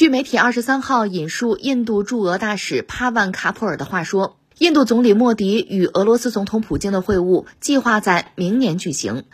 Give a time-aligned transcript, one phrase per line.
[0.00, 9.24] 据媒体二十三号引述印度驻俄大使帕万卡普尔的话说，印度总理莫迪与俄罗斯总统普京的会晤计划在明年举行。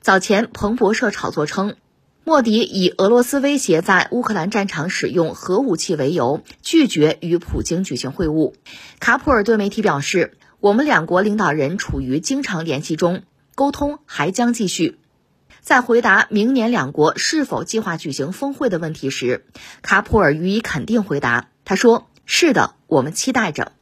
[0.00, 1.74] 早前，彭博社炒作称，
[2.22, 8.52] 莫迪以俄罗斯威胁在乌克兰战场使用核武器为由，拒绝与普京举行会晤。
[9.00, 13.24] 卡普尔对媒体表示：“我们两国领导人处于经常联系中，
[13.56, 14.96] 沟通还将继续。”
[15.64, 19.46] 在回答明年两国是否计划举行峰会的问题时，
[19.80, 21.48] 卡普尔予以肯定回答。
[21.64, 23.72] 他说：“是的，我们期待着。”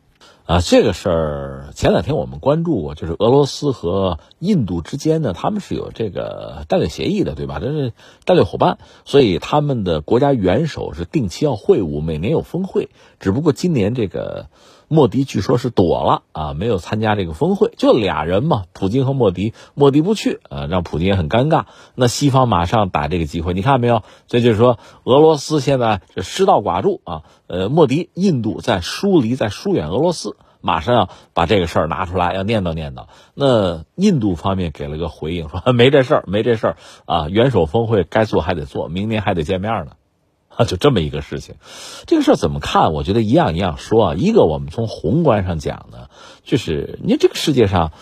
[0.47, 7.59] 啊，这个事儿前两天我们关注过，就是俄罗斯和印度之间呢，他们是有这个战略协议的，对吧？
[7.59, 7.93] 这是
[8.25, 12.91] 战略伙伴，所以他们的国家元首是定期要会晤，每年有峰会。
[13.19, 14.47] 只不过今年这个。
[14.93, 21.65] 莫迪据说是躲了啊，没有参加这个峰会，就俩人嘛，普京和莫迪，莫迪不去，呃，让普京也很尴尬。
[21.95, 24.03] 那西方马上打这个机会，你看没有？
[24.27, 33.07] 这就是说，俄罗斯现在这失道寡助啊，呃，莫迪，印度在疏离，在疏远俄罗斯，马上要把这个事儿拿出来，要念叨念叨。
[33.33, 39.93] 那印度方面给了个回应，说没这事儿，没这事儿啊，元首峰会该做还得做，明年还得见面呢。
[40.57, 41.55] 啊， 就这么一个事情，
[42.07, 42.93] 这个事儿怎么看？
[42.93, 44.15] 我觉得一样一样说啊。
[44.15, 46.09] 一个，我们从宏观上讲呢，
[46.43, 47.93] 就是你这个世界上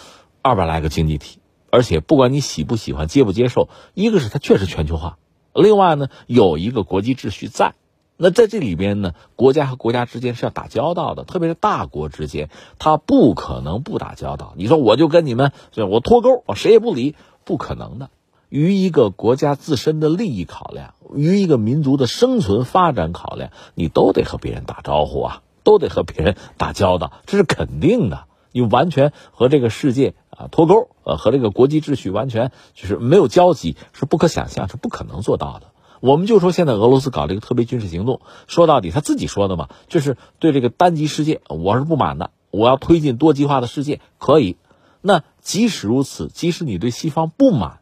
[0.42, 1.38] 二百来个经济体，
[1.70, 5.18] 而且不管你喜不喜欢、接不接受，一个是它确实全球化，
[5.54, 7.74] 另外呢有一个国际秩序在。
[8.22, 14.52] 那在这里边呢，国家和国家之间是要打交道的，特别是大国之间，它不可能不打交道。
[14.56, 15.52] 你说我就跟你们，
[15.88, 17.14] 我脱钩，我谁也不理，
[17.44, 18.10] 不可能的。
[18.50, 28.24] 于一个国家自身的利益考量，于一个民族的生存发展考量，你都得和别人打招呼啊，都得和别人打交道，这是肯定的。
[28.52, 35.68] 你完全和这个世界啊脱钩，呃，和这个国际秩序完全就是没有交集，是不可想象，是不可能做到的。
[36.00, 44.56] 我们就说现在俄罗斯搞这个特别军事行动，说到底他自己说的嘛，就是对这个单极世界我是不满的，我要推进多极化的世界，可以。
[45.00, 47.79] 那即使如此，即使你对西方不满。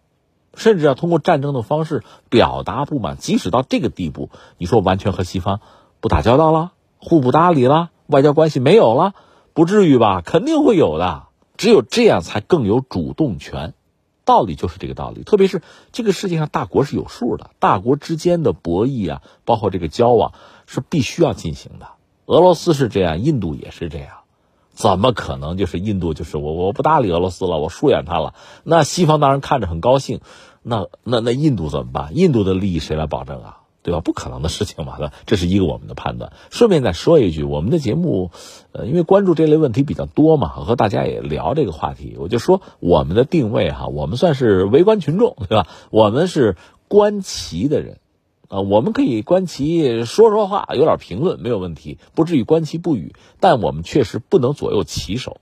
[0.59, 5.61] 甚至要通过战争的方式表达不满，即使到这个地步，你说完全和西方
[6.01, 9.15] 不打交道了，互不搭理了，外交关系没有了，
[9.55, 10.21] 不至于吧？
[10.21, 11.23] 肯定会有的。
[11.57, 13.75] 只有这样才更有主动权，
[14.25, 15.25] 道理就是这个道理。
[15.25, 15.61] 特别是
[15.91, 20.35] 这个世界上大国是有数的，大国之间的博弈啊，包括这个交往
[20.67, 21.89] 是必须要进行的。
[22.27, 24.19] 俄罗斯是这样，印度也是这样。
[24.73, 28.35] 怎么可能就是印度就是我我不搭理俄罗斯了，我疏远他了？
[28.63, 30.21] 那西方当然看着很高兴，
[30.63, 32.17] 那那那印度怎么办？
[32.17, 33.59] 印度的利益谁来保证啊？
[33.81, 34.01] 对吧？
[34.01, 36.33] 不可能的事情嘛，这是一个我们的判断。
[36.51, 38.31] 顺便再说一句，我们的节目，
[38.73, 45.69] 呃，因为关注这类问题比较多嘛，和大家也聊这个话题，我就说我们的定位哈，我们算是围观群众，对吧？
[45.91, 46.57] 我们是
[46.89, 47.99] 观棋的人。
[48.49, 53.15] 啊，我们可以观棋说说话，有点评论没有问题，不至于观棋不语。
[53.41, 55.39] 但我们确实不能左右棋手。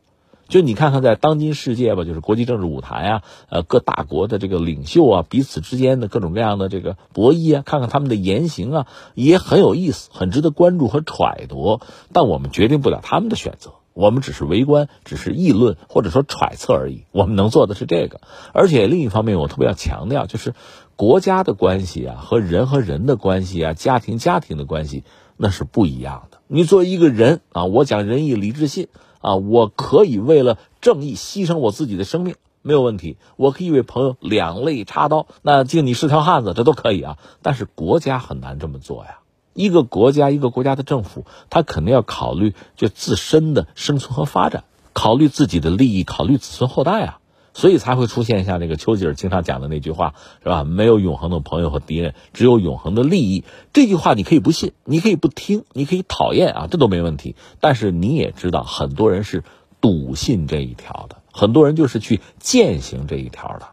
[0.49, 11.81] 就你看看，在当今世界吧，就是国际政治舞台啊，呃，各大国的这个领袖啊，彼此之间的各种各样的这个博弈啊，看看他们的言行啊，也很有意思，很值得关注和揣度。
[12.13, 17.05] 但我们决定不了他们的选择，我们只是围观，只是议论或者说揣测而已。
[17.13, 18.21] 我们能做的是这个。
[18.53, 20.55] 而且另一方面，我特别要强调，就是。
[20.99, 25.05] 国家的关系啊，和人和人的关系啊，家庭家庭的关系，
[25.37, 26.39] 那是不一样的。
[26.47, 28.89] 你作为一个人啊，我讲仁义礼智信
[29.27, 33.17] 啊，我可以为了正义牺牲我自己的生命，没有问题。
[33.35, 37.19] 我可以为朋友两肋插刀，那敬你是条汉子，这都可以啊。
[37.43, 39.19] 但是国家很难这么做呀。
[39.53, 47.19] 一个国家，一个国家的政府，他肯定要考虑就自身的生存和发展，考虑自己的利益，考虑子孙后代啊。
[47.57, 50.13] 所以才会出现像这个丘吉尔经常讲的那句话，
[50.43, 50.63] 是吧？
[50.63, 53.45] 没有永恒的朋友和敌人，只有永恒的利益。
[53.73, 57.35] 这句话你可以不信，你可以不听，你可以讨厌啊，这都没问题。
[57.59, 59.43] 但是你也知道，很多人是
[59.81, 63.69] 笃信这一条的，很多人就是去践行这一条的。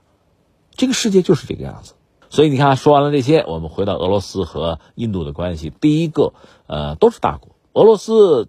[0.71, 1.95] 这个世界就是这个样子。
[2.29, 5.69] 所以你看，说完了这些，我们回到俄罗斯和印度的关系。
[5.69, 6.31] 第一个，
[6.67, 8.47] 呃，都是大国，俄罗斯。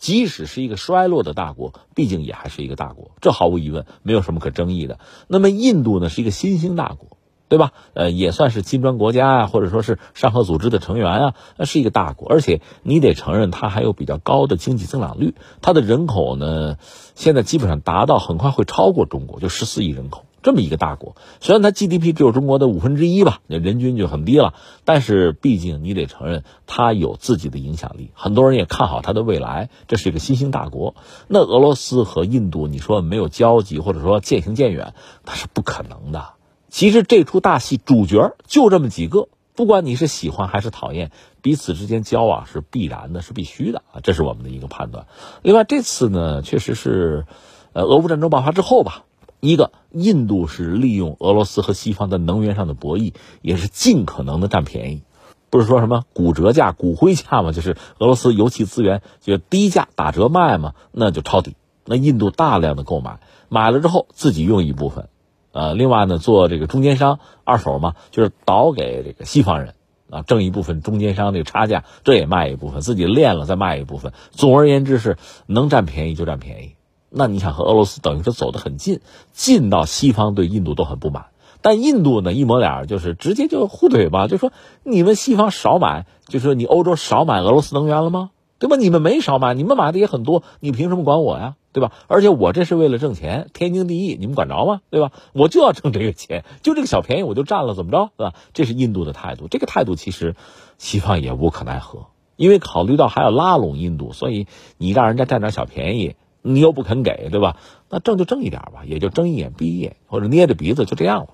[0.00, 4.98] 即使是一个衰落的大国，毕竟也还是一个大国，这毫无疑问，没有什么可争议的。
[5.28, 7.18] 那么印度呢，是一个新兴大国，
[7.48, 7.72] 对吧？
[7.92, 16.78] 呃，也算是金砖国家啊，或者说是上合组织的成员啊，那是一个大国，而且你得承认，它还有比较高的经济增长率，它的人口呢，
[17.14, 20.24] 现在基本上达到很快会超过中国，就十四亿人口。
[20.42, 24.54] 这么一个大国，虽然它 GDP 只有中国的五分之一吧，那人均就很低了，
[24.84, 29.70] 但是毕竟你得承认它有自己的影响力，很多人也看好它的未来。
[29.88, 30.94] 这是一个新兴大国。
[31.28, 34.94] 那俄罗斯和印度，你说没有交集，或者说渐行渐远，
[35.24, 36.30] 那是不可能的。
[36.68, 39.28] 其实这出大戏主角就这么几个。
[39.56, 41.10] 不管你是喜欢还是讨厌，
[41.42, 45.06] 彼此之间交往是必然的，是必须的啊，这是我们的一个判断。
[45.42, 47.26] 另外，这次呢，确实是，
[47.74, 49.04] 呃，俄乌战争爆发之后吧，
[49.40, 55.02] 一个印度是利用俄罗斯和西方的能源上的博弈，也是尽可能的占便宜。
[55.48, 57.50] 不是说什么骨折价、骨灰价嘛？
[57.50, 61.56] 就是俄罗斯油气资源就低价打折卖嘛，那就抄底。
[61.84, 65.08] 那印度大量的购买，买了之后自己用一部分，
[65.50, 69.74] 呃，另外呢做这个中间商二手嘛，就是倒给这个西方人
[70.08, 74.12] 啊，挣一部分中间商这个差价，这也卖一部分，自己练了再卖一部分。
[74.30, 75.16] 总而言之是
[75.46, 76.76] 能占便宜就占便宜。
[77.10, 79.00] 那你想和俄罗斯等于是走得很近，
[79.32, 81.26] 近到西方对印度都很不满。
[81.60, 84.52] 但印度呢，一抹脸就是直接就互怼吧，就说
[84.82, 88.30] 你们西方少买，就说你欧洲少买俄罗斯能源了吗？
[88.58, 88.76] 对吧？
[88.76, 91.56] 你们没少买，你们买的也很多，你凭什么管我呀？
[91.72, 91.92] 对吧？
[92.08, 94.80] 而且我这是为了挣钱，天经地义，你们管着吗？
[94.90, 95.12] 对吧？
[95.32, 98.10] 我就要挣这个钱，就这个小便宜我就占了，怎么着？
[98.16, 98.34] 对吧？
[98.52, 100.36] 这是印度的态度，这个态度其实
[100.78, 102.06] 西方也无可奈何，
[102.36, 104.46] 因为考虑到还要拉拢印度，所以
[104.78, 107.56] 你让人家占点小便宜，你又不肯给，对吧？
[107.88, 111.28] 那挣就挣一点吧，也就睁一眼闭一眼，或者捏着鼻子就这样了。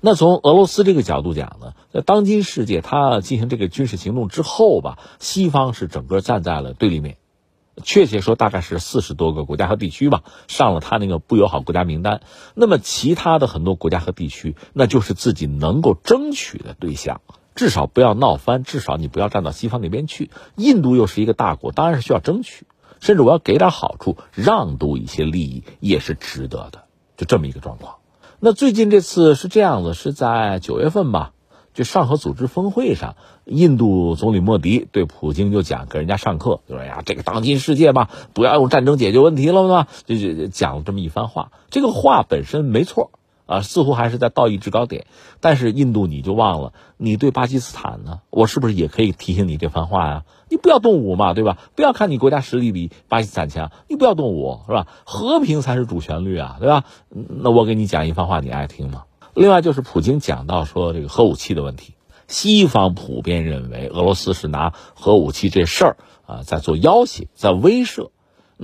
[0.00, 7.16] 那从俄罗斯这个角度讲呢，在当今世界，他进行这个军事行动之后吧，西方是整个站在了对立面，
[7.82, 12.20] 确切说大概是四十多个国家和地区吧，上了他那个不友好国家名单。
[12.54, 17.22] 那么其他的很多国家和地区，那就是自己能够争取的对象，
[17.54, 20.30] 至少不要闹翻，至少你不要站到西方那边去。
[20.56, 22.66] 印度又是一个大国，当然是需要争取，
[23.04, 26.84] 甚至我要给点好处，让渡一些利益也是值得的，
[27.18, 27.96] 就这么一个状况。
[28.40, 31.32] 那最近这次是这样子，是在九月份吧，
[31.74, 41.52] 就上合组织峰会上，印度总理莫迪对普京就讲，给人家上课，就说呀，这个当今世界吧，不要用战争解决问题了嘛，就就讲了这么一番话。
[41.68, 43.10] 这个话本身没错。
[43.46, 45.06] 啊，似乎还是在道义制高点，
[45.40, 48.20] 但是印度你就忘了，你对巴基斯坦呢？
[48.30, 50.24] 我是不是也可以提醒你这番话呀？
[50.48, 51.58] 你不要动武嘛，对吧？
[51.74, 54.86] 不要看你国家实力比巴基斯坦强，你不要动武，是吧？
[55.04, 56.84] 和平才是主旋律啊，对吧？
[57.08, 59.04] 那我给你讲一番话，你爱听吗？
[59.34, 61.94] 另外就是普京讲到说这个核武器的问题，
[62.28, 68.10] 西方普遍认为俄罗斯是拿核武器这事儿啊在做要挟，在威慑。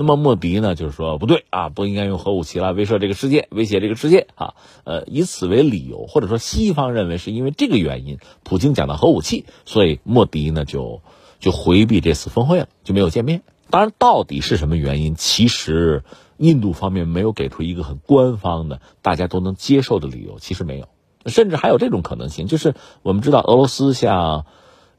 [0.00, 4.54] 那么莫迪呢，就是说不对啊，不应该用核武器来威慑这个世界，威胁这个世界啊。
[4.84, 11.02] 呃，以此为理由，或者说西方认为是因为这个原因，普京讲到核武器，所以莫迪呢就
[11.38, 13.42] 就回避这次峰会了，就没有见面。
[13.68, 16.02] 当然，到底是什么原因，其实
[16.38, 20.88] 印度方面没有给出一个很官方的、大家都能接受的理由，其实没有。
[21.26, 24.46] 甚至还有这种可能性，就是我们知道俄罗斯像。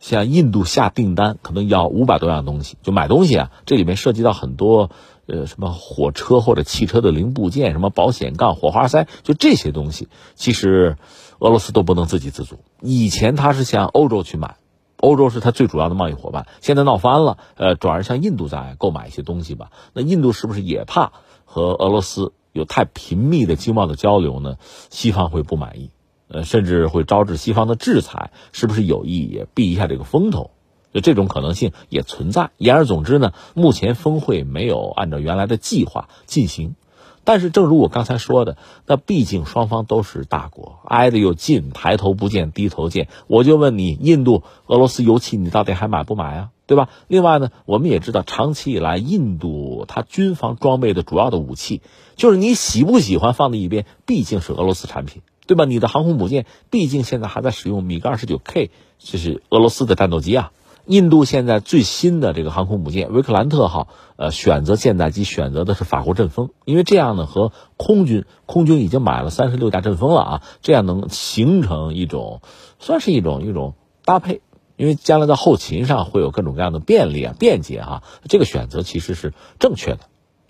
[0.02, 4.90] 像印度下订单可能要五百多样东西，就买东西啊，这里面涉及到很多，
[5.28, 10.98] 呃，什么火车或者汽车的零部件，什么保险杠、火花塞，就这些东西，其实
[11.38, 12.58] 俄罗斯都不能自给自足。
[12.82, 14.56] 以前他是向欧洲去买，
[14.98, 19.70] 欧洲是他最主要的贸易伙伴，现在闹翻了，呃，转而向印度在购买一些东西吧。
[19.94, 21.14] 那印度是不是也怕
[21.46, 24.58] 和俄罗斯有太频密的经贸的交流呢？
[24.90, 25.92] 西方会不满意。
[26.32, 30.52] 呃，甚至会招致西方的制裁，是不是有意也避一下这个风头？
[30.94, 32.52] 就这种可能性也存在。
[32.58, 36.76] 言而总之呢，目前峰会没有按照原来的计划进行。
[37.24, 38.58] 但是，正如我刚才说的，
[38.88, 43.10] 那毕竟双方都是大国，挨得又近，抬头不见低头见。
[43.28, 46.50] 我就问你，印度、俄罗斯油气，你到底还买不买啊？
[46.66, 46.90] 对吧？
[47.08, 51.82] 另外呢，我们也知道，长期以来，印度它军方装备的主要的武器，
[52.16, 55.22] 就是你喜不喜欢放在一边，毕竟是俄罗斯产品。
[55.48, 55.66] 对吧？
[55.66, 60.52] 你的航空母舰毕竟现在还在使用米格二十九 K，这是俄罗斯的战斗机啊。
[60.88, 72.42] 印度现在最新的这个航空母舰维克兰特号，呃，选择舰载机选择的是法国阵风，因为这样呢和空军空军已经买了三十六架阵风了啊，这样能形成一种
[72.80, 74.42] 算是一种一种搭配，
[74.76, 80.00] 因为将来在后勤上会有各种各样的便利啊便捷哈，这个选择其实是正确的。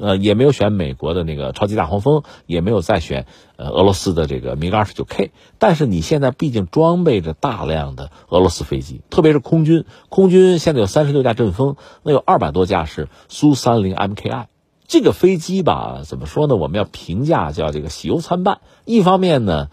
[0.02, 5.32] 呃，也没有选美国的那个超级大黄蜂，也没有再选呃俄罗斯的这个米格二十九 K。
[5.60, 14.48] 但是你现在毕竟装备着大量的俄罗斯飞机，特别是空军，空军现在有三十六架阵风，那有二百多架是苏三零 MKI。
[14.88, 16.58] 这个飞机吧，怎么说呢？
[16.58, 18.60] 我们要评价叫这个喜忧参半。
[18.84, 19.70] 一方面呢，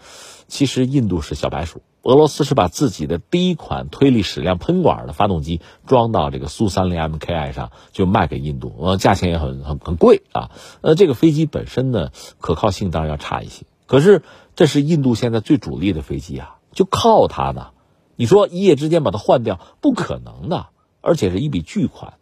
[0.47, 1.81] 其实印度是小白鼠。
[2.09, 10.49] 俄罗斯是把自己的第一款推力矢量喷管的发动机装到这个苏三零 MKI 上，就卖给印度，呃，价钱也很很很贵啊。
[10.81, 13.67] 呃，这个飞机本身呢，可靠性当然要差一些。
[13.85, 14.23] 可是
[14.55, 17.67] 这是印度现在最主力的飞机啊，就靠它呢。
[18.15, 20.69] 你说一夜之间把它换掉，不可能的，
[21.01, 22.15] 而且是一笔巨款。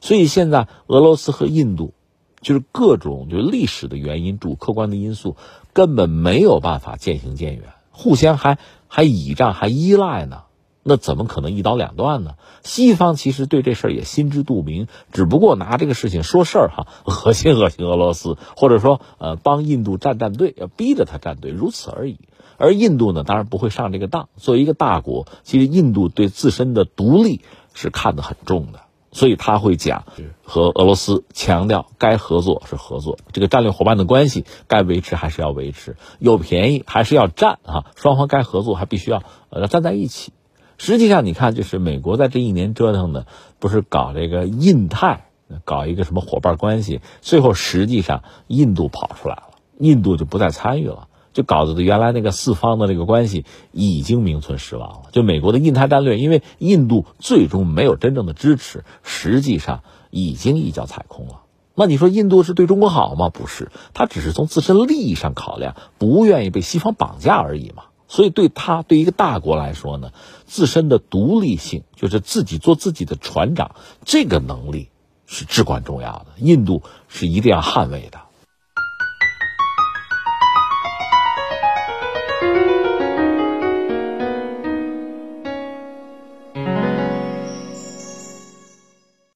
[0.00, 1.92] 所以现在俄罗斯和印度，
[2.40, 5.36] 就是各种就历史的原因、主客观的因素，
[5.74, 8.58] 根本没有办法渐行渐远，互相还。
[8.86, 10.42] 还倚仗还依赖呢，
[10.84, 12.34] 那怎么可能一刀两断呢？
[12.62, 22.20] 西方其实对这事儿也心知肚明，只不过拿这个事情说事儿哈， 恶心恶心俄罗斯，或者说呃帮印度站站队，要逼着他站队，如此而已。
[22.56, 24.28] 而印度呢，当然不会上这个当。
[24.36, 27.40] 作为一个大国，其实印度对自身的独立
[27.72, 28.82] 是看得很重的，
[29.14, 30.04] 所以他会讲
[30.42, 40.32] 和俄罗斯强调该合作是合作，这个战略伙伴的关系该维持还是要维持，有便宜还是要占啊，双方该合作还必须要呃站在一起。
[40.76, 43.26] 实际上，你看，就是美国在这一年折腾的，
[43.60, 45.28] 不是搞这个印太，
[45.64, 51.06] 搞一个什么伙伴关系，最后实际上印度跑出来了，印度就不再参与了。
[51.34, 55.10] 就搞得原来那个四方的这个关系已经名存实亡了。
[55.12, 61.42] 就美国的印太战略，因为印度最终没有真正的支持，实际上已经一脚踩空了。
[61.74, 63.30] 那你说印度是对中国好吗？
[63.30, 67.82] 不是，他只是从自身利益上考量，不愿意被西方绑架而已嘛。
[68.06, 70.12] 所以对他对一个大国来说呢，
[70.46, 73.74] 自身的独立性，就是自己做自己的船长，
[74.04, 74.88] 这个能力
[75.26, 76.26] 是至关重要的。
[76.36, 78.20] 印度是一定要捍卫的。